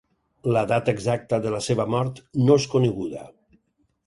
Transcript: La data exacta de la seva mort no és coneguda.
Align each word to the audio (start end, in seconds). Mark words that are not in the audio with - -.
La 0.55 0.61
data 0.71 0.95
exacta 0.97 1.39
de 1.43 1.51
la 1.57 1.59
seva 1.67 1.87
mort 1.97 2.23
no 2.47 2.57
és 2.63 2.67
coneguda. 2.73 3.23